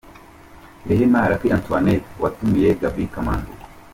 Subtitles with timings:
[0.89, 3.53] Rehema Lucky Antoinette watumiye Gaby Kamanzi.